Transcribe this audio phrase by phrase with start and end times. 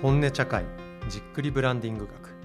[0.00, 0.64] 本音茶会
[1.08, 2.36] じっくりブランディング学。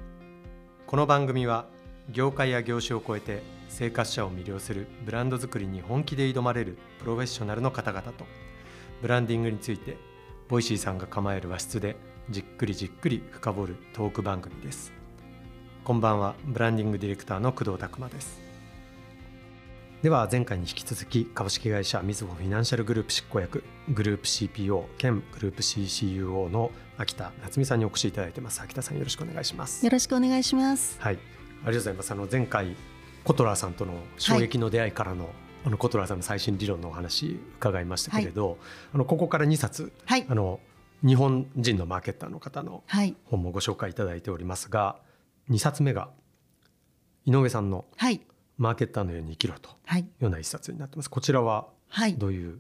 [0.88, 1.68] この番組は
[2.10, 8.26] 業界や業種を超えて生活者を魅了するブランド作りに本気で挑まれるプロフェッショナルの方々と
[9.04, 9.98] ブランディングについて
[10.48, 11.96] ボイシーさんが構える和室で
[12.32, 14.92] じっくりじっくり深掘るトーク番組です。
[15.84, 18.43] こんばんはブランディングディレクターの工藤拓馬です。
[20.04, 28.62] では前回に引き続き株式会社みずほフィナンシャルグループ執行役グループ CPO 兼グループ CCUO の秋田夏美さんにお越しいただいてます。
[28.62, 29.86] 秋田さんよろしくお願いします。
[29.86, 31.00] よろしくお願いします。
[31.00, 31.14] はい。
[31.14, 32.12] ありがとうございます。
[32.12, 32.76] あの前回
[33.24, 35.34] コトラーさんとの衝撃の出会いからの、はい、
[35.68, 38.58] あのコトラーさんの最新理論のお話伺いましたけれど、はい、
[38.96, 40.60] あのここから2冊、はい、あの
[41.02, 42.84] 日本人のマーケッターの方の
[43.24, 44.98] 本もご紹介いただいておりますが、
[45.50, 46.10] 2冊目が
[47.26, 48.20] 井上さんの、はい
[48.58, 49.70] マーケッターのように生きろと。
[49.98, 50.02] い。
[50.02, 51.10] うような一冊になってます。
[51.10, 51.68] こちらは
[52.18, 52.60] どういう、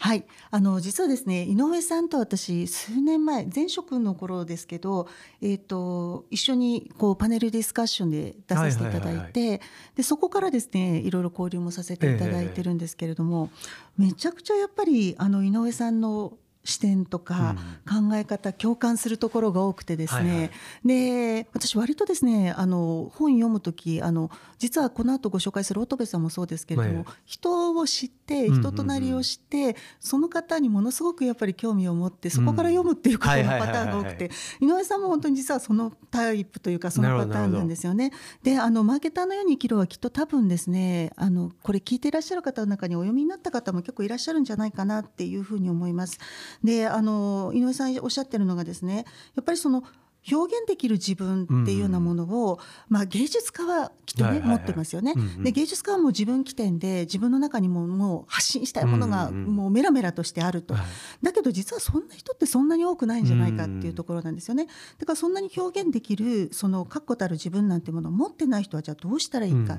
[0.00, 5.08] はい、あの実はですね井上さんと私数年前前職の頃ですけど、
[5.42, 9.60] えーと、一緒にこうパネルディスカッションで出させていただいて、
[9.96, 13.50] でそこからですねいろいろ交流もさせていただいてるんですけれども、
[13.98, 16.34] えー、めちゃくちゃやっぱりあの井上さんの
[16.68, 17.56] 視点とか
[17.88, 20.50] 考え方、うん、共感するところが多くてですね、はいはい、
[20.84, 34.30] で私割とですねあの本読む時あの実はこの後ご紹介する乙部さんもそうですけれども、人を知って人となりを知って、その方にものすごくやっぱり興味を持ってそこから読むっていう方のパターンが多くて
[34.60, 38.12] 井上さんも本当に実はそのタイプというかそのパターンなんですよね。
[38.42, 46.18] であのマーケターのように生きるはきっと多分ですねあのこれ聞いていらっしゃる方の中にお読みになった方も結構いらっしゃるんじゃないかなっていうふうに思います。
[46.64, 49.04] であの井上さんおっしゃってるのがですね
[49.36, 49.84] やっぱりその
[50.30, 60.74] 表現できる自分っていうようなものを、うん、まあ、芸術家はきっとね、持ってますよね、で芸術家はもう自分起点で自分の中にももう発信したいものがもうメラメラとしてあると、
[61.22, 64.66] だけど実はそんな人ってそんなに多くないんじゃないかっていうところなんですよね。
[64.98, 69.78] だからそんなに表現できるその確固たる自分なんてものを持ってない人はじゃあどうしたらいいか、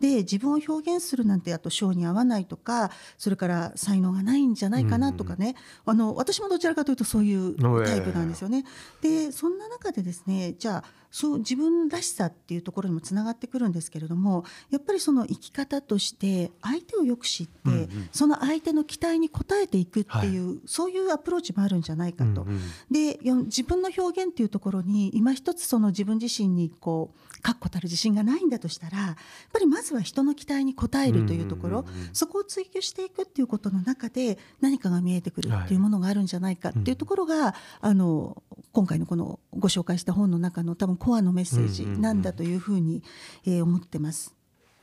[0.00, 5.54] で自分を表現するなんてあと性に合わないとかそれから才能がないんじゃないかなとかね、
[5.86, 8.64] あの私もどちらかというとそういうタイプなんですよね。
[9.00, 22.42] でそんな中でですねじゃあそう自分らしさっていうところにもつながってくるんですけれどもやっぱりその生き方として相手をよく知って、うんうん、その相手の期待に応えていくっていう、はい、そういうアプローチもあるんじゃないかと。
[22.42, 22.60] うんうん、
[22.90, 29.16] で自分の表現っていうところに今一つその自分自身にこう確固たる自信がないんだとしたらやっ
[29.52, 38.42] ぱりまずは人の期待に応えるというところ、そこを追求していくっていうことの中で何かが見えてくるっていうものがあるんじゃないかっていうところが、はい、あの
[38.72, 43.02] 今回のこのご紹介した本の中の多分コアのメッセージなんだというふうに、
[43.46, 44.34] え思ってます。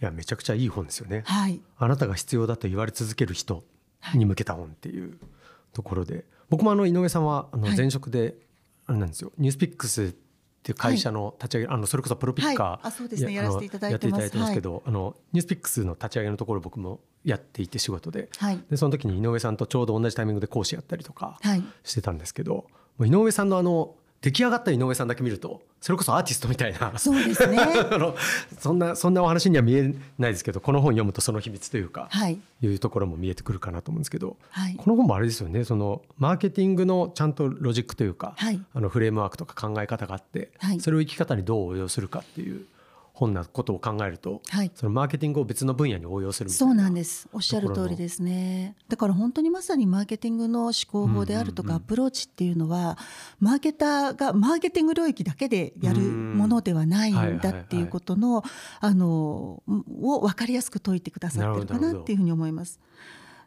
[0.02, 3.64] いやめちゃくちゃいい本ですよね、はい、あなたが必要だと言われ続ける人
[4.14, 5.18] に向けた本っていう
[5.72, 8.36] ところで、はい、僕もあの井上さんはあの前職で
[8.88, 10.08] あれなんですよ、ニュースピックスっ
[10.62, 13.34] ていう会社の立ち上げ、はい、あのそれこそプロピッカー、はい、あそうですね。
[13.34, 14.54] やらせていただいてます。
[14.54, 18.30] けど、あのニュースピックスの立ち上げのところ僕もやっていて仕事で,、
[18.70, 21.40] でその時に井上さんとちょうど同じタイミングで講師やったりとか
[21.84, 22.68] してたんですけど、
[23.00, 23.96] 井上さんのあの
[24.26, 26.98] 出来上がった井上さんだけ見るとそれこそアーティストみたいな。
[26.98, 27.60] そうですね。
[28.58, 35.64] そんなそんなお話には見えないですけどこの本読むとその秘密というか、はい、いうところも見えてくるかなと思うんですけど、はい、この本もあれですよね。
[35.64, 40.50] そのマーケティングのちゃんとロジックというか、はい、あのフレームワークとか考え方があって、
[40.80, 42.66] それを生き方にどう応用するかっていう
[43.16, 47.30] 本なことを考えると、はい、そのマーケティングを別の分野に応用するそうなんです。
[47.32, 48.76] おっしゃる通りですね。
[48.90, 52.98] だから本当にまさにマーケティングの思考法であるとかアプローチっていうのは
[53.40, 58.44] マーケターがマーケティング領域だけでやるものではないんだっていうことの
[58.82, 59.64] あの
[60.02, 62.82] を分かりやすく説いてくださってるかなっていうふうに思います。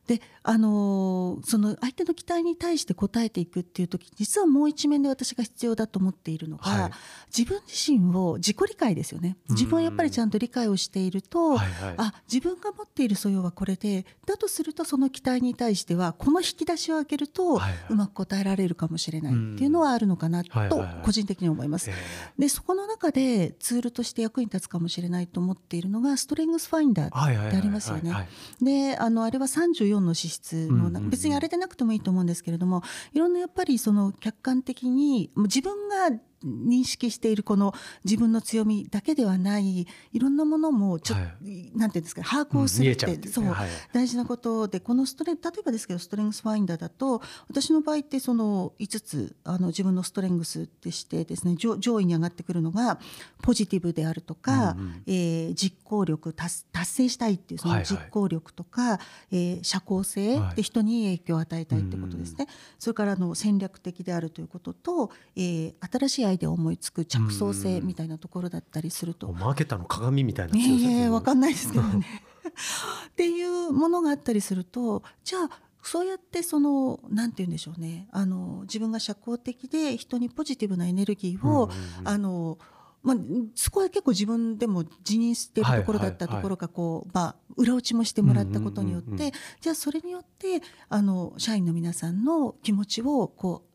[0.09, 6.91] であのその相手の期待に対して応えていくっていう時実はもう一面で私が必要だと思っているのが、はい、
[7.37, 9.37] 自分自身を自己理解ですよね。
[9.51, 17.61] 自分はやっぱりちゃんと理解をしていると、はいはい、あ自分が持っている素養はこれでだとするとその期待に対してはこの引き出しを開けると、
[17.91, 21.91] うまく答えられるかもしれないっていうのはあるのかなと個人的に思います。
[22.39, 28.29] でそこの中でツールとして役に立つかもしれないと思っているのがストレングスファインダーってありますよね。
[28.63, 36.11] であのあれは34の資質の、別にあれでなくてもいいと思うんですけれどもいろんなやっぱりその客観的に自分が
[36.45, 37.75] 認識しているこの
[38.05, 52.99] 自分の強みだけではないいろんなものもちょっと、はい、なんていうんですか把握をするって、うん、そう、はい、大事なことでこのストレ例えばですけどストレングスファインダーだと私の場合ってその5つあの自分のストレングスってしてですね上上位に上がってくるのが
[53.43, 59.01] ポジティブであるとか、うんうん、えー、実行力達成したいっていうその実行力とか、はいはい、
[59.33, 62.45] えー、社交性で人に影響を与えたいってことですね。
[62.47, 69.33] はい、それからの戦略的であるということと、えー、新しいアイデアを思いつく着想性みたいなところだったりすると。
[69.33, 71.11] マーケターの鏡みたいな強さですね。
[71.11, 72.07] わかんないですけどね。
[73.09, 81.71] っていうものがあったりするとじゃあそうやってそのなんて言うんでしょうねあの自分が社交的で人にポジティブなエネルギーを、
[82.05, 82.59] あの
[83.03, 83.17] まあ、
[83.55, 93.68] そこは結構自分でも辞任しているところだったところがこう、まあ、裏打ちもしてもらったことによって、じゃあそれによってあの社員の皆さんの気持ちをこう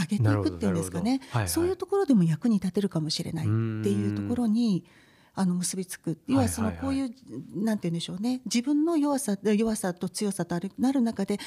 [0.00, 3.52] 上げていくっていうんですかね、そういうところでも役に立てるかもしれないって
[3.90, 4.84] いうところに
[5.34, 6.18] あの結びつく。
[6.26, 7.10] 要はそのこういう、
[7.54, 8.40] なんて言うんでしょうね。
[8.44, 11.38] 自分の弱さ弱さと強さとなる中で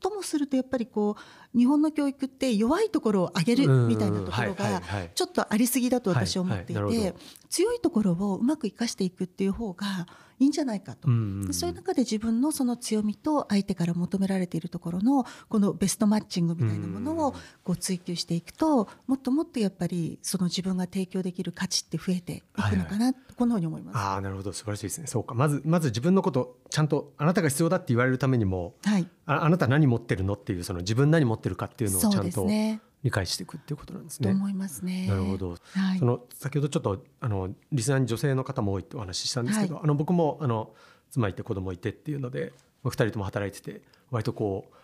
[0.00, 1.20] ともするとやっぱりこう
[1.56, 4.82] 日本の教育って弱いところを上げるみたいなところが
[5.14, 7.14] ちょっとありすぎだと私は思っていて
[7.48, 10.06] 強いところをうまく生かしていくっていう方が
[10.38, 11.08] いいんじゃないかと、
[11.52, 23.98] そういう中で自分のその強みと相手から求められているところのこのベストマッチングみたいなものをこう追求していくともっともっとやっぱりその自分が提供できる価値って増えていくのかな、はいはい、このように思います。
[23.98, 24.52] あなるほど。
[24.52, 25.06] 素晴らしいですね。
[25.06, 25.34] そうか。
[25.34, 34.30] まずまず自分のことちゃんとあなたが必要だって言われるためにも、はい、ああなた何持ってるのっていうその自分何持ってるかっていうのをちゃんと、ね、理解していくっていうことなんですね。
[34.30, 35.06] と思いますね。
[35.08, 35.50] なるほど。
[35.50, 40.72] はい、その先ほどちょっとあのリスナーに女性の方も多いってお話ししたんですけど、はい、あの僕もあの
[41.10, 42.52] 妻いて子供いてっていうので
[42.84, 44.74] 2人とも働いてて割とこう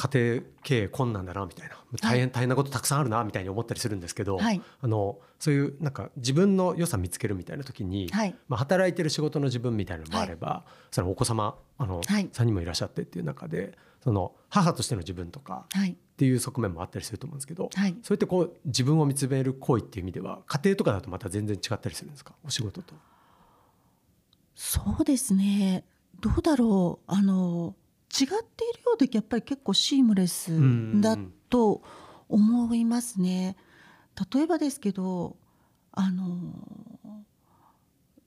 [0.00, 1.74] 家庭経営困難だなみたいな。
[2.00, 22.34] 大変大変なことたくさんあるなみたいに思ったりするんですけど、はい、あのそういうなんか自分の良さ見つけるみたいな時に、はい、まあ、働いてる仕事の自分みたいなのもあれば、はい、そのお子様あの、3人もいらっしゃってっていう中でその母としての自分とかっていう側面もあったりすると思うんですけど、そうやってこう自分を見つめる行為っていう意味では家庭とかだとまた全然違ったりするんですか？
[22.44, 22.94] お仕事と。
[24.54, 25.82] そうですね。
[26.20, 27.12] どうだろう。
[27.12, 27.74] あの
[28.08, 30.52] 違っているようでやっぱり結構シームレス
[31.00, 31.16] だ
[31.50, 31.82] と
[32.28, 33.56] 思いますね。
[34.34, 35.36] 例えばですけど
[35.92, 36.26] あの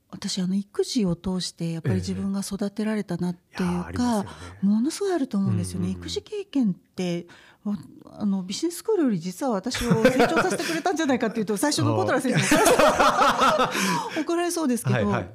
[0.09, 4.29] 私あの育児を通してやっぱり自分が育てられたなっていうか、えーね、
[4.61, 5.89] ものすごいあると思うんですよね。
[5.89, 7.27] 育児経験って
[8.05, 12.61] あのビジネススクールより実は私を成長させてくれたんじゃないかっていうと最初のコトラ先生に
[14.23, 15.29] 怒られそうですけど、はいはい、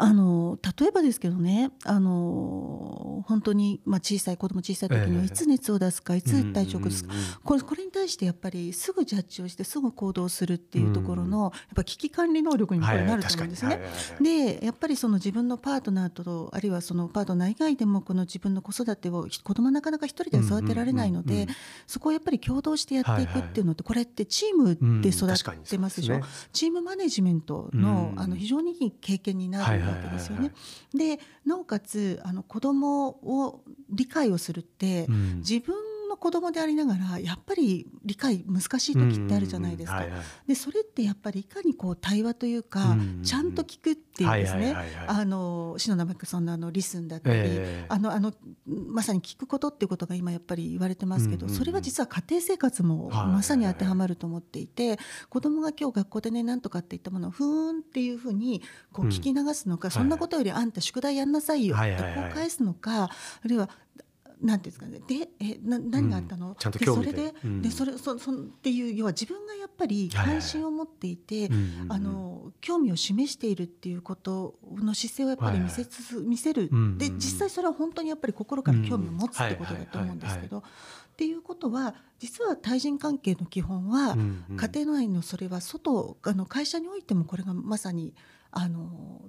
[0.00, 7.12] あの例えばですけどねあの本当に、まあ、小さい子供小さい時にはいつ熱を出すか、いつ体調を崩すか、
[7.42, 13.80] これこれに対してやっぱりすぐジャッジをしてすぐ行動するっていうところの、やっぱ危機管理能力にもこれなると思うんですね。
[14.20, 21.48] でやっぱりその自分のパートナーとあるいはそのパートナー以外でもこの自分の子育てを子供なかなか一人では育てられないので、
[21.86, 26.20] そこをやっぱり共同してやっていくっていうのってこれってチームで育ってますでしょ？
[26.52, 30.52] チームマネジメントのあの非常にいい経験になるわけですよね。
[30.94, 35.74] でなおかつあの子供を理解をするって、うん、自分
[36.08, 40.04] の子供でありながらやっぱり理解難しい時ってあるじゃないですか。
[40.46, 44.74] でそれってやっぱりいかにこう対話というか、ちゃんと聞くっていうですね。
[45.06, 48.32] あの篠田真紀さんのあのリスンだったり、えー、あのあの
[48.66, 58.62] まさに聞くことっていうことが今やっぱり言われてますけど、それは実は家庭生活もまさに当てはまると思っていて、子供が今日学校でねなんとかって言ったものをふーんっていうふうに
[58.92, 63.10] こう聞き流すのか、そんなことよりあんた宿題やんなさいよってこう返すのか、あ
[63.44, 63.68] るいは
[64.42, 65.00] なんですかね。
[65.06, 71.48] でえな何があったの、うん、ちゃんとそれでうん、でそれそそっていう要は自分がやっぱり関心を持っていて、
[71.88, 80.58] あの興味を示しているっていうことの姿勢をやっぱり見せつつ、見せる、で実際それは本当にやっぱり心から興味を持つってことだと思うんですけど。
[80.58, 80.62] っ
[81.18, 84.16] ていうことは実は対人関係の基本は、
[84.56, 88.14] 家庭内のそれは外あの会社においてもこれがまさに
[88.52, 89.22] あの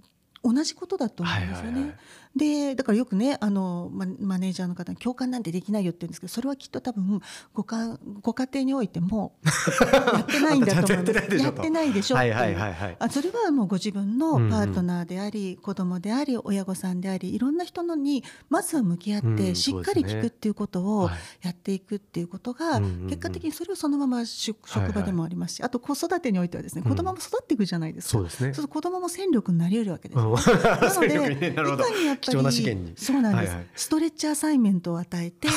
[0.43, 1.71] 同じことだと思うんですよね。
[1.71, 1.97] はいはいはい、
[2.35, 7.21] でだからよくねあのママネージャーの方に共感なんてできないよって言うんですけどそれはきっと多分
[7.53, 9.33] ごかご家庭においても
[9.91, 11.35] やってないんだと思います。
[11.35, 21.09] やってないでしょはいはいはいはい、あそれはもうご自分のパートナーであり、うんうん、子供であり親御さんでありいろんな人のにまずは向き合ってしっかり聞くっていうことを
[21.41, 28.11] やっていくっていうことが、結果的にそれをそのまま職場でもありますし、あと子育てにおいてはですね子供も育っていくじゃないですか。
[28.11, 28.53] そうですね。
[28.53, 30.19] そう子供も戦力になり得るわけです。
[30.19, 32.97] なので、 いかにやっぱ貴重な資り源に。
[32.97, 33.67] そうなんです、はいはい。
[33.75, 35.53] ストレッチアサイメントを与えて そ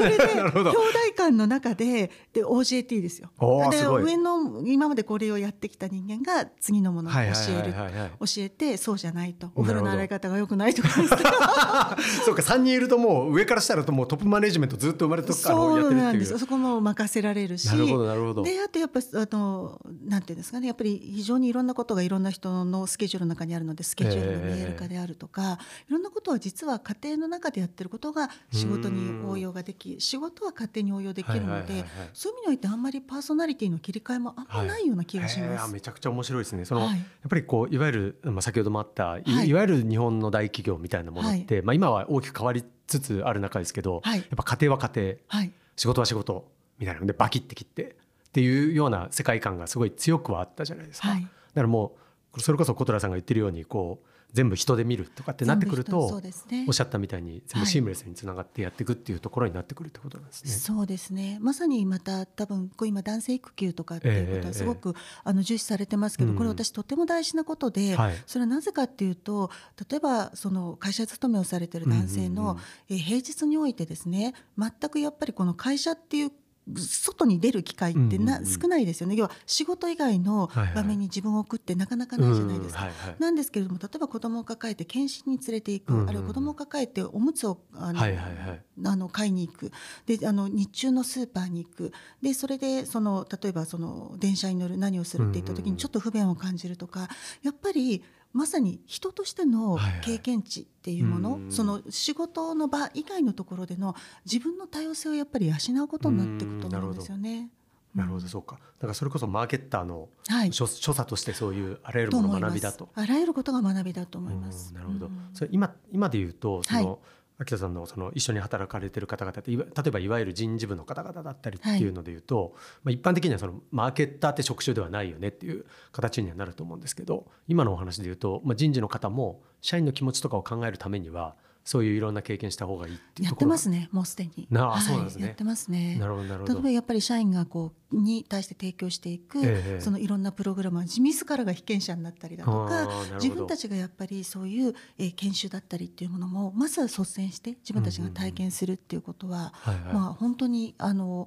[0.00, 0.76] れで兄弟
[1.16, 3.30] 間の中でで OJT ですよ。
[3.70, 8.10] で上の今までこれをやってきた人間が次のものを教えるはいはいはい。
[8.18, 9.50] 教えてそうじゃないと。
[9.54, 10.88] お風呂の洗い方が良くないとか。
[12.24, 16.38] そうか3人いるともう上からしたらともうトップマネジメントずっと生まれとくからそうなんです。
[16.38, 17.66] そこも任せられるし。
[17.68, 18.42] なるほどなるほど。
[18.42, 20.66] であとやっぱあのなんていうんですかね。
[20.66, 25.58] やっぱり非常にいろんなことがいろんな人のスケジュールの中にあるのでスケジュールの見える化であるとか、
[25.88, 31.88] いろんなことは実は家庭の中でやってることが仕事に応用ができ仕事は家庭に応用できるので、はいはいはいはい。
[32.12, 35.70] そういう意味においてあんまりパーソナリティの切り替えもあんまないような気がしへます。
[35.70, 35.72] ー。
[35.72, 36.64] めちゃくちゃ面白いですね。
[36.64, 36.98] その、はい。
[36.98, 39.48] やっぱりこういわゆるまあ先ほどもあったい,、はい。
[39.48, 44.18] いわゆる日本の大企業みたいなものって、まあ今は大きく変わりつつある中ですけど、はい。
[44.18, 45.52] やっぱ家庭は家庭、はい。
[45.76, 47.96] 仕事は仕事みたいなのでバキって切って
[48.28, 51.08] っていうような世界観がすごい強くはあったじゃないですか。
[51.08, 51.22] はい。
[51.22, 51.32] だか
[51.62, 51.96] らも
[52.34, 56.64] うそれこそ小虎さんが言ってるようにこう全部人で見るとかってなってくるとね。
[56.66, 60.50] おっしゃったみたいに全部シームレスにつながってやっていくっていうところになってくるってことなんですね。
[60.50, 61.38] そうですね。
[61.40, 66.36] まさにまた多分こう今男性育休とかっていうことええはすごく、あの重視されてますけど、うん。
[66.36, 68.22] これ私とても大事なことで、はい。
[68.26, 69.50] それはなぜかっていうと
[69.90, 76.32] 例えばその会社勤めをされてる男性の、うんうんうんえー平日においてですね全くやっぱりこの会社っていう
[76.74, 79.14] 外に出る機会ってな、少ないですよね。
[79.14, 82.88] 要は仕事以外の場面に自分を送ってなかなかないじゃないですか。
[83.18, 88.62] なんですけれども例えば子供を抱えて検診に連れて行く、うんうんあるいは子供を抱えておむつをあの、はいはいはい。
[88.84, 89.72] あの買いに行く。
[90.06, 91.92] であの日中のスーパーに行く。
[92.22, 97.08] でそれでその例えばその電車に乗る何をするって言った時にちょっと不便を感じるとか。
[97.42, 98.02] やっぱり
[98.36, 107.50] まさに人としてのはいはい経験値っていうもの、うんうんその仕事の場以外のところでの自分の多様性をやっぱり養うことになっていくと思うんですよね。
[107.94, 108.56] なるほどそうか。
[108.56, 112.88] だからそれこそマーケッターのはい所所作としてそういうあらゆるものの学びだと。
[112.94, 114.70] あらゆることが学びだと思います。
[114.70, 115.06] うんなるほど。
[115.06, 116.98] うんそれ今今で言うとその、はい
[117.38, 131.34] 秋田さんのその一緒に働かれてる方々って例えばいわゆる人事部の方々だったりっていうので言うと、まあ一般的にはそのマーケッターって職種ではないよねっていう形にはなると思うんですけど、今のお話で言うと、まあ人事の方も社員の気持ちとかを考えるためには
[131.66, 134.46] そういういろんな経験した方がいいっていうやってますねもうすでに。
[134.52, 135.96] なあはいそうなんですねやってますね。
[135.98, 136.70] なるほどなるほど例えば。
[136.70, 142.88] やっぱり社員がこうに対して提供していく、ええそのいろんなプログラムは自らが被験者になったりだとか
[143.20, 149.52] 自分たちがやっぱりそういう、えー研修だったりっていうものもまずは率先して自分たちが体験するっていうことは、
[149.92, 151.26] まあ本当にあの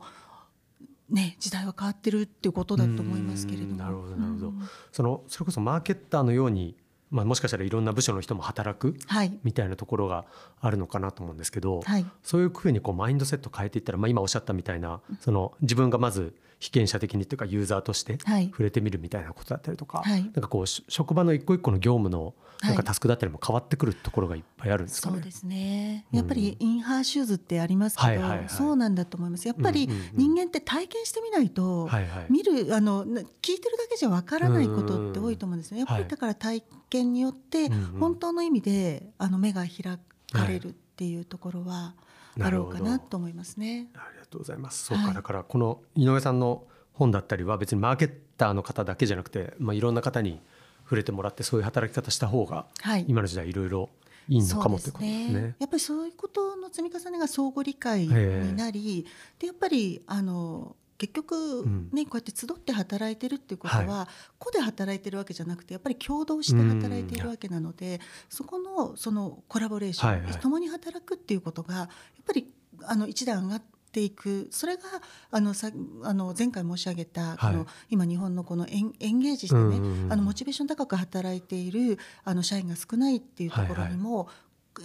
[1.10, 3.72] ね時代は変わってるっていうことだと思いますけれども。
[3.72, 4.62] うんなるほどなるほどうん
[4.94, 6.78] そのそれこそマーケッターのように、
[7.12, 9.38] まあ、もしかしたらいろんな部署の人も働くはい。
[9.44, 10.26] みたいなところが
[10.62, 12.06] あるのかなと思うんですけど、はい。
[12.24, 18.48] そういうふうにこうマインドセット変えていったら、まあ、今おっしゃったみたいなその自分がまず被験者的にというかユーザーとしてはい。
[18.50, 20.22] 触れてみるみたいなことだったりとか、はい。
[20.22, 25.16] なんかこうし職場の一個一個の業務のなんはいかタスクだったりも変わってくるところがいっぱいあるんですかね。
[25.16, 26.06] そうですね。
[26.12, 29.48] うんやっぱりインハーシューズってありますけど、はいはいはいそうなんだと思います。
[29.48, 35.80] やっぱり人間って体験してみないと、はいはい見るあのな聞いてるだけじゃわからないことって多いと思うんですね。
[35.80, 39.98] やっぱはいりだから体験によって本当の意味であの目が開
[40.32, 41.96] かれるっていうところは
[42.40, 43.90] あろうかなと思いますね。
[43.96, 44.86] ありがとうございます。
[44.86, 50.42] そうか、はいだからこの井上さんの本だったりは別にマーケッターの方だけじゃなくて、まあ、いろんな方に
[50.90, 53.06] 触れてもらってそういう働き方した方がはい。
[53.08, 53.90] 今の時代いろいろ
[54.28, 55.56] いいのかもということですね。
[55.60, 59.06] やっぱりそういうことの積み重ねが相互理解になり、
[59.38, 61.90] でやっぱりあの結局ん。
[61.94, 70.34] ね、こうやって集って働いてるっていうことは、個で働いてるわけじゃなくてやっぱり共同して働いているわけなので、そこのそのコラボレーション、はいはい。
[70.34, 71.88] 共に働くっていうことがやっ
[72.26, 72.52] ぱり
[72.84, 74.48] あの一段上がっていく。
[74.52, 74.84] それが
[75.32, 75.70] あのさ
[76.04, 84.28] あの前回申し上げたこの、はい今日本のこのエンエンゲージしてね、うんうんうんあのモチベーション高く働いているあの社員が少ないっていうところにも、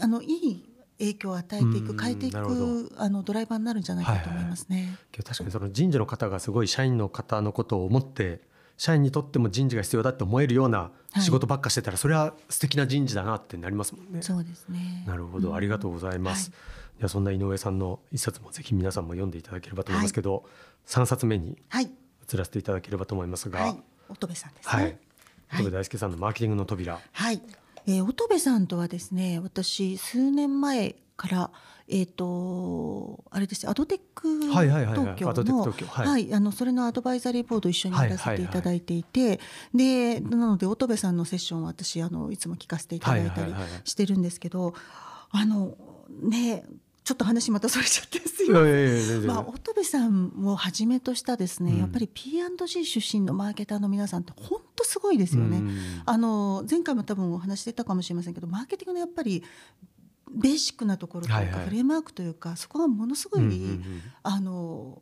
[0.00, 4.96] あのいい影響を与えていうんく変えていくあのドライバーになるんじゃないかと思いますね。
[5.12, 8.42] けど確かにその人事の方がすごい社員の方のことを思って
[8.76, 14.22] 社員にとっても人事が必要だって思えるような仕事ばっかしてたら、それは素敵な人事だなってなりますもんね。
[14.22, 15.04] そうですね。
[15.06, 16.50] なるほど、ありがとうございます。
[16.50, 20.44] はいではそんな井上さんの一冊もぜひ皆さんも読んでいただければと思いますけど、
[20.84, 21.90] 三冊目にはい。
[22.32, 23.82] 移らせていただければと思いますが、はい。
[24.08, 24.84] 乙部さんですはい。
[24.86, 24.98] ね。
[25.48, 25.62] はい。
[25.62, 27.42] 乙部大輔さんのマーケティングの扉、はい、
[27.86, 31.50] えー、乙部さんとはですね私数年前から
[31.86, 35.16] えっ、とあれですアドテックはいはいはいはい。
[35.16, 36.06] 東京のはい。
[36.06, 36.34] はい。
[36.34, 39.38] あのそれのアドバイザリーボード一緒にやらせていただいていて、
[39.74, 43.80] でなので乙部さんのセッションは私あのいつも聞かせていただいたりはいはいはいはい。
[43.84, 44.74] してるんですけど、
[45.30, 45.76] あの
[46.22, 46.64] ね
[47.04, 49.26] ちょっと話またそれちゃってすません。
[49.26, 55.62] まあ乙部さんをはじめとしたですね、うん、やっぱり P&G 出身のマーケターの皆さんって本当すごいですよね。
[56.06, 59.44] あの前回も多分お話してたかもしれませんけど、マーケティングのやっぱり
[60.34, 63.80] ベーシックなところというか、フレームワークというかそこがものすごい、
[64.22, 64.98] あの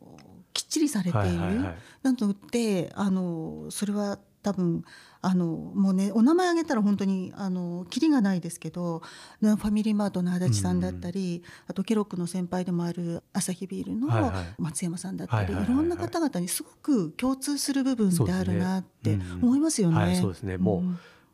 [0.53, 4.83] きっちりされている、はいはいはい、なのであのそれは多分
[5.21, 9.01] あのもうねお名前挙げたら本当にあのキリがないですけど
[9.41, 14.09] ファミリーマートの足立さんだったり、うん、あとケロックの先輩でもあるアサヒビールの
[14.59, 20.17] 松山さんだったり、いろんな方々にすごく共通する部分であるなって思いますよね。
[20.19, 20.83] そうですね、もう、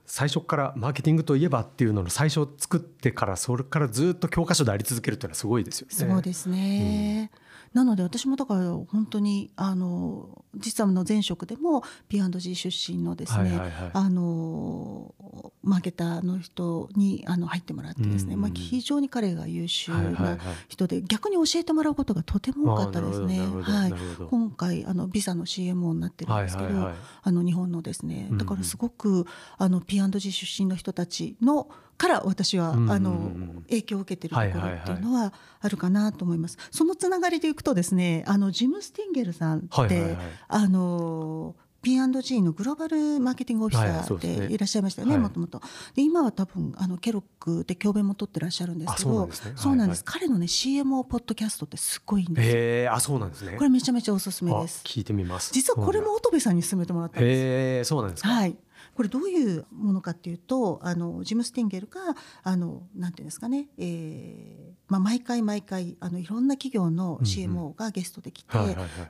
[0.05, 6.13] 最初からマーケティングといえばっていうのの最初作ってからそれからずっと教科書であり続けるっていうのはすごいですよね。
[6.13, 7.38] そうですね、うん、
[7.73, 13.59] なので私もだから本当にあの実はの前職でも P&G 出身のですね、
[13.93, 15.13] あの
[15.61, 18.33] マーケターの人にあの入ってもらってですね、うん。
[18.33, 23.39] うん、まあ、非常に彼が優秀な人で、逆に教えてもらうことがとても多かったですね。
[23.39, 23.93] はい、
[24.29, 29.25] 今回あのビザの CMO になってるんですけど、あの日本のですねだからすごく
[29.57, 33.31] あの P&G 出身の人たちのから私は、あの
[33.69, 36.57] 影響を受けてるところっていうのはあるかなと思います。
[36.71, 45.61] そのつながりでいくとですねあのジム・スティンゲルさんって、はいはいはい、あの P&G のグローバルマーケティングオフィサーでいらっしゃいましたよねもともと。
[45.93, 53.57] で今は多分あのケロックで教鞭も取ってらっしゃるんですけどそうなんです、彼のね CMO ポッドキャストってすごいんですへあそうなんですね。
[53.57, 54.83] これめちゃめちゃおすすめです。
[54.85, 55.51] 聞いてみます。
[55.53, 58.29] 実はこれも乙部さんに勧めてもらったんですへそうなんですか。
[58.29, 58.57] はい
[58.99, 62.01] これどういうものかっていうとあのジム・スティンゲルが
[62.43, 68.57] あのなんていうんですかね、えーまあ、毎回毎回あのいろんな企業の CMO がゲストで来て、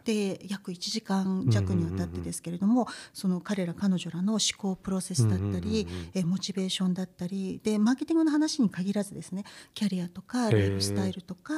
[0.04, 11.54] で約1時間弱にわたってですけれども、その彼ら彼女らの思考プロセスだったり、えモチベーションだったりでマーケティングの話に限らずですねキャリアとかライフスタイルとか、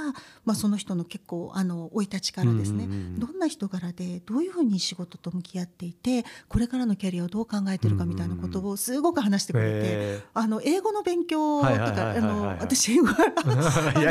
[0.45, 2.87] まあ、その人の結構あの生い立ちからですね、
[3.17, 14.10] どんな人柄でどういうふうに仕事と向き合っていてこれからのキャリアをどう考えてるかみたいなことをすごく話してくれて、あの英語の勉強とか、あの私英語はや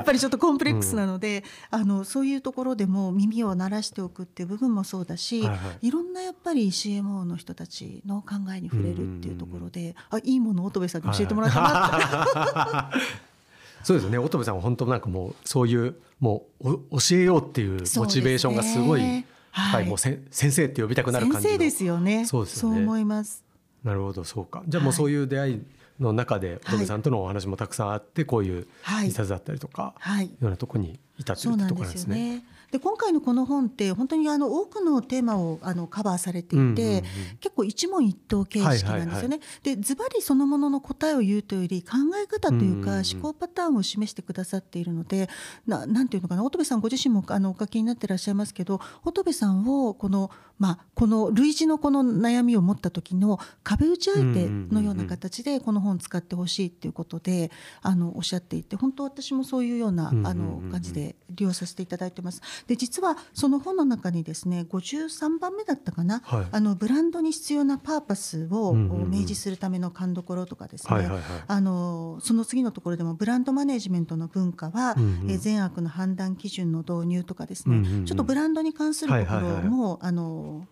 [0.00, 5.42] っぱりちょっとコンプレックスなので、あのそういうところでも耳を鳴らしておくっていう部分もそうだし、
[5.82, 12.98] いろんなやっぱり CMO の人たちの考えに触れるっていうところで、あいいものを乙部さんに教えてもらったなって。
[13.84, 14.18] そうですね。
[14.18, 22.26] 乙部さんは本当なんかもうそういうもう教えようっていうモチベーションがすごいはい、もう先生って呼びたくなる感じ先生ですよね。
[22.26, 22.60] そうですね。
[22.60, 23.44] そう思います。
[23.82, 24.24] なるほど。
[24.24, 24.62] そうか。
[24.66, 25.62] じゃあもうそういう出会い
[26.00, 28.66] の中で乙部さんとのお話もたくさんあってこういう
[29.04, 29.10] い。
[29.10, 32.44] さつだったりとか、はい、ようなところに至っているところなんですね。
[32.70, 37.02] で今回のこの本って本当にあの多くのテーマをあのカバーされていて、うんうんうん、
[37.40, 39.40] 結構一問一答形式なんですよね。
[39.62, 45.28] でズバリそのものの答えを言うというより考え方というか、思考パターンを示してくださっているので
[45.66, 46.44] ななんていうのかな。
[46.44, 62.42] 乙部さんご自身もあのお書きになってらっしゃいますけど乙部さんをこのまあ、この類似のこの悩みを持った時の壁打ち相手のような形でこの本を使ってほしいっていうことであのおっしゃっていて本当私もそういうようなあの感じで利用させていただいてます。
[62.66, 71.08] で実はその本の中にですね53番目だったかな、はい、あのブランドに必要なパーパスを明示するための勘どころとかですね、
[71.46, 79.40] あのその次のところでもブランドマネジメントの文化は、うんうん、え善悪の判断基準の導入とかですね、うんうんうん、ちょっとブランドに関するところ
[79.70, 80.66] も、あの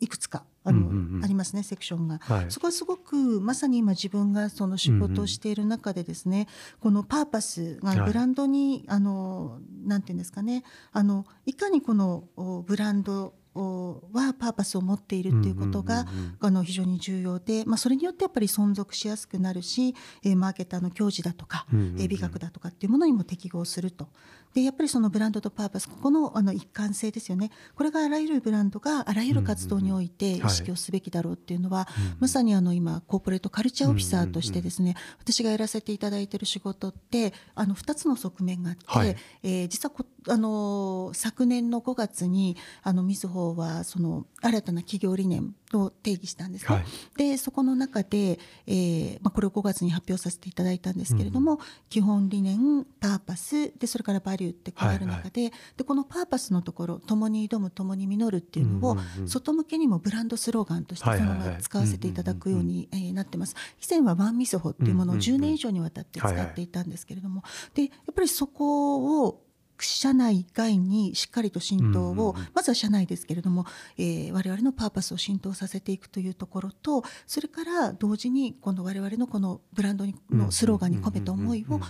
[0.00, 6.46] いくつかあの、うんうんうん、ありますねセクションが、はい、そこはすごくまさに今自分がその仕事をしている中でですね、うんうん、
[6.80, 12.24] このパーパスがブランドに、はい、あのなんていうんですかねあのいかにこの
[12.66, 16.06] ブランドはパーパスを持っているっていうことが、
[16.40, 24.08] あの非常に重要で、まあ、それによってやっぱり存続しやすくなるし、えー、マーケターの教授だとか、えー、美学だとかっていうものにも適合すると。
[24.54, 27.50] でやっぱりそのブランドとパーパスここのあの一貫性ですよね。
[27.74, 31.88] これがあらゆるブランドがあらゆる活動において意識をすべきだろうっていうのは、
[32.20, 46.74] まさにあの今コーポレートカルチャーオフィサーとしてですね、私がやらせていただいている仕事ってあの2つの側面があって、はい、えー、実はこあの昨年の5月にあのみずほはその新たな企業理念を定義したんですね。
[46.76, 46.84] はい、
[47.16, 51.58] でそこの中で、えーまあ、これを5月に発表させていただいたんですけれども、うん、
[51.88, 63.54] 基本理念パーパスでそれからバリューって変わる中ではいはい、でこのパーパスのところ「共に挑む共に実る」っていうのを、外向けにもブランドスローガンとしてそのまま使わせていただくようになってます。
[63.80, 67.42] 以前はワンミスホっていうものを10年以上にわたって使っていたんですけれども、
[67.74, 69.42] でやっぱりそこを
[69.84, 73.66] 社内外にしっかりと浸透を、まずは社内ですけれども、
[73.98, 81.80] えー、我々のパーパスを浸透させていくというところとそれから同時にこの我々のこのブランドのスローガンに込めた思いを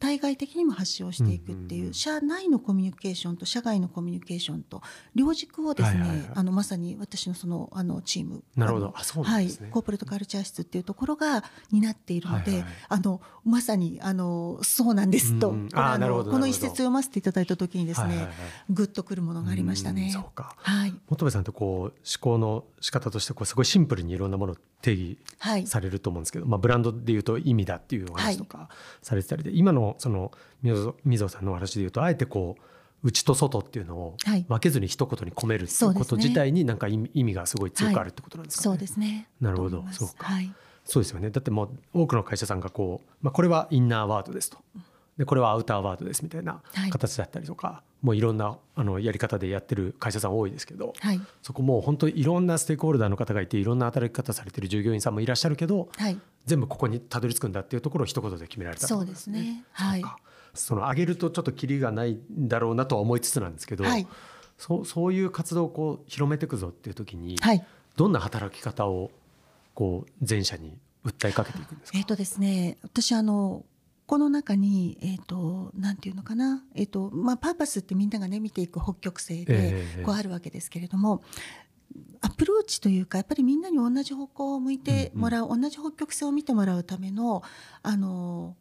[0.00, 4.80] 対外的にも発信をしていくっていう,、社内のコミュニケーションと社外のコミュニケーションと
[5.14, 6.30] 両軸をですね、はいはいはい。
[6.34, 8.42] あのまさに私のそのあのチーム。
[8.56, 8.94] なるほど。
[8.96, 12.70] あそうはい、コーポレートカルチャー室っていうところが担っているので、はいはい。
[12.88, 18.34] あのまさにあのそうなんですと、うあのこの一節読ませていただいた時にですね、はいはいはい。
[18.70, 20.10] グッとくるものがありましたうんね。
[20.10, 20.56] そうか。
[20.56, 28.68] はい、本部さんってこう思考の仕方としてこうすごいシンプルにいろんなものを定義はい、されると思うんですけど、まあ、ブランドでいうと意味だっていうお話とか
[29.02, 32.62] されてたりで、今のその溝溝さんのお話でいうとあえてこう
[33.02, 34.44] 内と外っていうのをはい。
[34.48, 38.64] 分けずに一言に込めるっていうこと自体になんか意味がすごい強くあるってことなんですかね。
[38.64, 39.28] そうですね。
[39.40, 39.84] なるほど。
[39.90, 40.26] そうか。
[40.26, 40.52] はい、
[40.84, 41.30] そうですよね。
[41.30, 44.58] だってもう多くの会社さんがこう、まあ、これはインナーワードですと
[45.20, 46.90] でこれはアウターワードですみたいなはい。
[46.90, 58.86] 形だったりとか、もういろんなあのやり方でやってる会社さん多いですけど、はい、そこもう本当にいろんなステークホルダーの方がいていろんな働き方されてる従業員さんもいらっしゃるけどはい、全部ここにたどり着くんだっていうところを一言で決められた。
[58.86, 59.62] そうですね。
[59.72, 60.16] はい、か。
[60.54, 64.06] その上げるとちょっとキリがないんだろうなとは思いつつなんですけど、はい、
[64.56, 67.62] そうそういう活動をこう広めていくぞっていう時に、はい。
[67.96, 69.10] どんな働き方を
[69.74, 71.98] こう全社に訴えかけていくんですか？
[71.98, 73.64] えっ、とですね、私あの
[74.10, 81.22] この中にえっ、となんていうのかな、えっ、とまあパーパスってみんながね見ていく北極星でええこうあるわけですけれども。
[82.20, 87.42] アプローチというかやっぱりみんなに同じ方向を向いてもらう、同じ北極星を見てもらうための
[87.82, 88.56] あの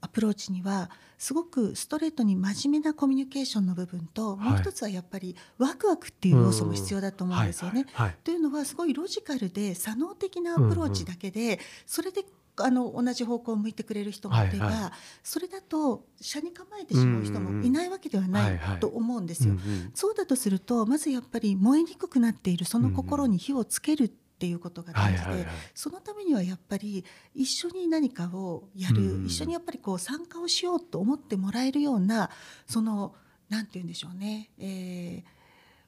[0.00, 7.86] アプローチにはすごくストレートに真面目なコミュニケーションの部分と、もう一つはやっぱりワクワクっていう要素も必要だと思うんですよね。
[8.24, 12.24] というのはすごいロジカルで左脳的なアプローチだけで、それで
[12.58, 14.92] あの同じ方向を向いてくれる人もいれば、あるいは
[15.22, 19.54] それだと斜に構えてしまう人もいないわけではないと思うんですよ。
[19.54, 19.90] うんうん。
[19.94, 32.30] そうだとするとまずやっぱり燃えにくくなっているその心に火をつけるっていうことが大事で、そのためにはやっぱり一緒に何かをやる、うん一緒にやっぱりこう参加をしようと思ってもらえるような
[32.66, 33.14] その
[33.48, 35.36] なんて言うんでしょうね、えー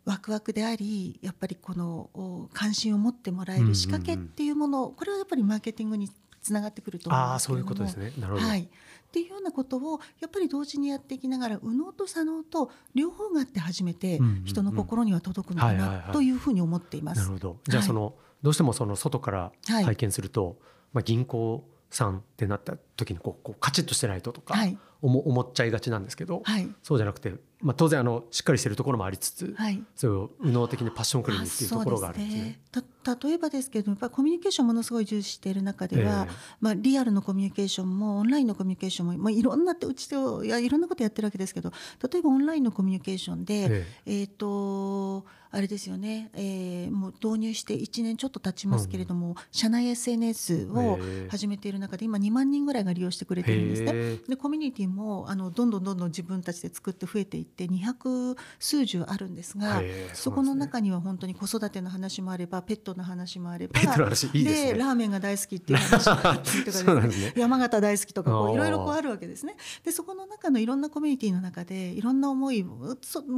[0.08, 6.08] ワクワクでありやっぱりこのお関心を持ってもらえる仕掛けっていうもの、これはやっぱりマーケティングに
[6.42, 7.76] つながってくると思うんああですけれども。
[7.76, 8.20] そういうことですね。
[8.20, 8.68] なるほど、はい、っ
[9.10, 17.18] ていうようなことをやっぱり同時にやっていきながら右脳と左脳と両方があって初めて人の心には届くのかはいはいはいなというふうに思っています。
[17.20, 17.60] なるほど。
[17.66, 19.84] じゃあその、どうしてもその外からはい。
[19.84, 20.58] 拝見すると、
[20.92, 24.76] まあ、銀行さんってなった時にこうこうカチッとしてないととか、はい。
[25.00, 26.68] 思思っちゃいがちなんですけど、はい。
[26.82, 29.80] そうじゃなくて、まあ、当然あのしっかりしてるところもありつつ、はい。
[29.94, 32.58] そういう右脳的にパッションクリニックっていうところがあるんですね。
[32.72, 32.84] すね。
[33.04, 36.34] た例えばですけどやっぱりコミュニケーションものすごい重視している中では、ええ。
[36.60, 41.70] まあ、リアルのコミュニケーションもオンラインのコミュニケーションも、まあ、いろんなってうちでいやいろんなことやってるわけですけど
[42.10, 44.12] 例えばオンラインのコミュニケーションで、ええ。
[44.24, 53.92] ー、とあれですよね、えーもう導入して1年ちょっと経ちますけれども、社内 SNS を始めている中で今2万人ぐらいが利用してくれてるんですね。
[54.28, 64.74] でコミュニティもあのどんどんどんどん自分たちで作って増えていって200数十あるんですがそこの中には本当に子育ての話もあればペットの話もあればペットの話いいですね。
[64.74, 67.08] ラーメンが大好きっていう話も あったりとか。
[67.36, 69.56] 山形大好きとかいろいろこうあるわけですね。
[69.84, 72.96] でそこの中のいろんなコミュニティの中でいろんな思いも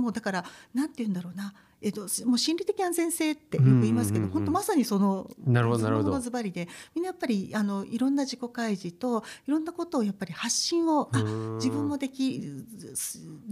[0.08, 6.20] うだからなんて言うんだろうな、えっと、もう心理的安全性ってよく言いますけど、本当まさにそのなるほどなるほど。
[6.20, 11.22] ズバリでみんなやっぱりあのいろんな自己開示といろんなことをやっぱり発信をあ
[11.56, 12.38] 自分もでき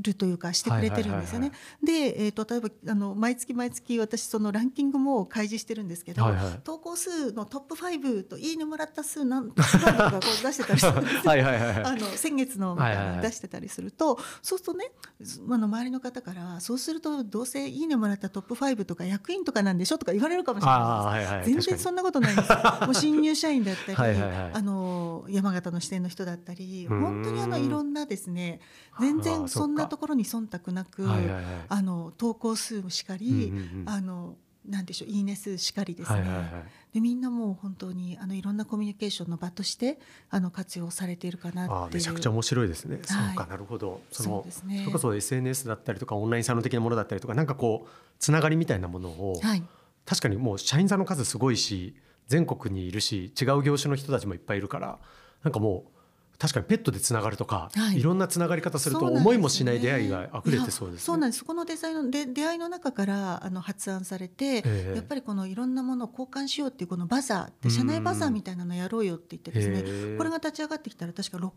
[0.02, 1.48] るというかしてくれてるんですよね。
[1.48, 6.60] はいで、えー、と例えばあの毎月毎月私そのランキングも開示してるんですけど、はいはい。
[6.64, 11.22] 投稿数のトップ5といいねもらった数なんとかこう出してたりするんですよ。
[11.24, 11.84] はいはいはいはい。
[11.84, 13.16] あの先月のみたいなのはいはい。
[13.16, 14.90] はい出してたりすると、そうするとね
[15.50, 20.76] あの周りの方からそうするとどうせいいねもらったトップ5とか役員とかなんでしょとか言われるかもしれな
[21.16, 21.20] い。
[21.20, 21.32] です。
[21.32, 22.58] はいはい全然そんなことないんですよ。
[22.86, 28.60] もう新入社員だったり、はいあの山形の支店の人だったり、本当にあのいろんなですね、
[29.00, 31.06] 全然そんなところに忖度なく、
[31.68, 33.52] あの投稿数もしかり、
[33.86, 34.36] あの
[34.68, 36.20] なんでしょういいね数しかりですね。
[36.20, 36.48] はいはいはい
[36.92, 39.98] でみんなもう本当にあのいろんなコミュニケーションの場として
[40.30, 42.96] あの活用されているかなってめちゃくちゃ面白いですね。
[42.96, 44.00] はいそうかなるほど。
[44.10, 49.62] そのですねそれこそ SNS だったりとかオンラインサロン的なものだったりとかなんかこうつながりみたいなものを、はい
[50.06, 51.94] 確かにもう社員さんの数すごいし
[52.28, 54.98] 全国にいるし違う業種の人たちもいっぱいいるから
[55.42, 55.97] なんかもう
[56.38, 61.04] 確かにペットでつながるとか、はいい、ろんなつながり方すると思いもしない出会いが溢れてそうですね。
[61.04, 61.40] そうなんです。
[61.40, 71.50] そこのデザインので出会いの中からあの発案されて、ええやっぱりこのいろんなものを交換しようっていうこのバザー社内バザーみたいなのやろうよって言ってですね、へえこれが立ち上がってきたら確か6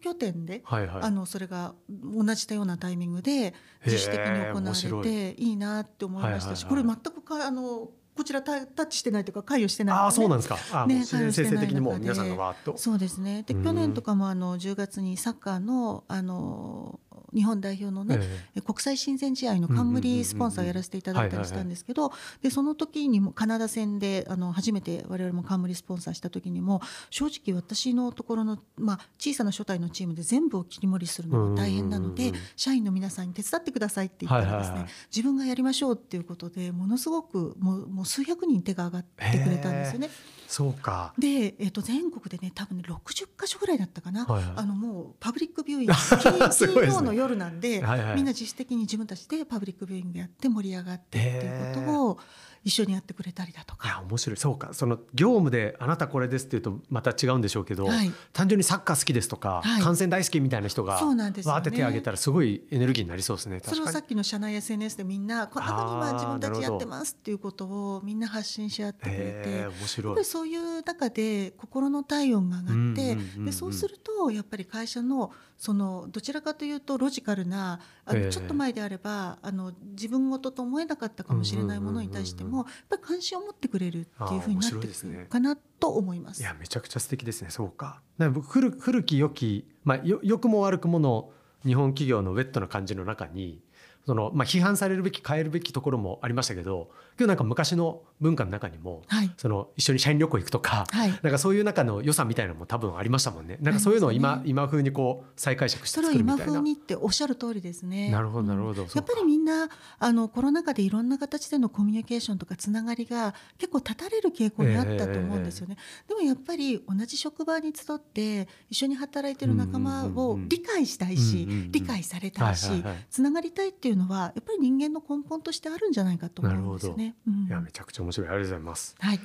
[0.00, 0.60] 拠点で。
[0.64, 1.02] はいはい。
[1.04, 3.54] あのそれが同じようなタイミングで
[3.86, 10.58] 自主的に行われていいなって思いましたし、これ全くかあのこちらタタッチしてないというか関与してない、ね、ああそうなんですか。
[10.72, 12.76] あねもう自然生成的にもう皆さんがわーっと。
[12.76, 16.98] そうですねでうん去年とかもあの10月にサッカーのあの
[17.34, 18.18] 日本代表のね、
[18.54, 22.12] え国際親善試合の冠スポンサーやらせていただいたりしたんですけど
[22.42, 40.10] でその時にもカナダ戦であの初めて我々も冠スポンサーした時にも正直私のところの、まあ、小さな初代のチームで全部を切り盛りするのも大変なので社員の皆さんに手伝ってくださいって言ったらですね、自分がやりましょうっていうことでものすごくもうもう数百人手が挙がってくれたんですよね。
[40.48, 41.12] そうか。
[41.18, 44.52] で、えっと全国でね多分ね60か所ぐらいだったかな、はいはい。
[44.56, 45.92] あのもうパブリックビューイング
[46.80, 48.16] 金曜の夜なんで、はいはい。
[48.16, 52.18] みんな自主的に自分たちでパブリックビューイングやって盛り上がってっていうことを
[52.64, 54.00] 一緒にやってくれたりだといやか。
[54.08, 54.36] 面白い。
[54.36, 54.70] そうか。
[54.72, 58.12] その業務であなたこれですっていうとまた違うんでしょうけど、はい。
[58.32, 59.82] 単純にサッカー好きですとか、はい。
[59.82, 61.54] 観戦大好きみたいな人がそうなんですよね。
[61.54, 63.60] わーって手を挙げたらすごいエネルギーになりそうですね。
[63.62, 70.12] それをさっきの社内 SNS でみんなこんなふうに今自分たちやってますっていうことをみんな発信し合ってくれて面や白い。
[70.12, 78.24] っぱりそういう中で心の体温が上がって、でそうするとやっぱり会社のそのどちらかというとロジカルなあええ。
[78.26, 86.40] のちょっと前であればあの自分事と思えなかったかもしれないものに対してもやっぱり関心を持ってくれるっていうふうになってくるかなと思います。
[86.40, 87.50] いやめちゃくちゃ素敵ですね。
[87.50, 88.00] そうか。
[88.18, 91.32] だから僕古古き良き、まあ、よ良くも悪くもの
[91.66, 93.60] 日本企業のウェットな感じの中に
[94.08, 99.30] その、まあ、批判されるべき変えるべきところもありましたけど今日なんか昔の文化の中にもはい。
[99.36, 101.10] その一緒に社員旅行行くとか、はい。
[101.22, 103.58] なんかそういう中の良さみたいなのも多分ありましたもんね。
[103.60, 106.52] なんかそういうのを今,、ね今風にこう再解釈してそれを今作るみたいな。
[106.54, 108.10] 風にっておっしゃる通りですね。
[108.10, 108.82] なるほどなるほど。
[108.82, 109.68] うんやっぱりみんな
[109.98, 115.76] あのコロナ禍でいろんな形でのコミュニケーションとかつながりが結構断たれる傾向にあったと思うんですよね。
[116.08, 122.68] でもやっぱり同じ職場に集って一緒に働いてる仲間を理解したいし、理解されたいし、
[123.10, 127.14] つながりたいっていうのはやっぱり人間の根本としてあるんじゃないかと思うんですよね。
[127.26, 127.46] うん。
[127.46, 128.96] いやめちゃくちゃ面白いありがとうございます。
[128.98, 129.20] はい、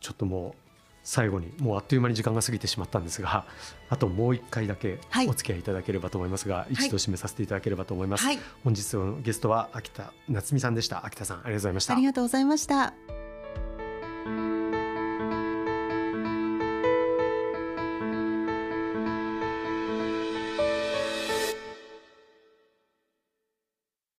[0.00, 0.70] ちょっともう
[1.02, 3.46] 最後にもうあっという間に時間が過ぎてしまったんですが
[3.88, 5.28] あともう一回だけはい。
[5.28, 11.04] お付き合いいただければと思いますが、一度締めさせていただければと思います、はい、本日のゲストは秋田夏美さんでした。
[11.06, 11.94] 秋田さんありがとうございました。
[11.94, 14.59] ありがとうございました。